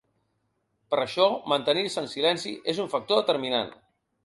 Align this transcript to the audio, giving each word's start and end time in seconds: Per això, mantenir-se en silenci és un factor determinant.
Per 0.93 0.99
això, 1.01 1.27
mantenir-se 1.53 2.03
en 2.03 2.09
silenci 2.15 2.55
és 2.75 2.83
un 2.87 2.91
factor 2.97 3.23
determinant. 3.23 3.73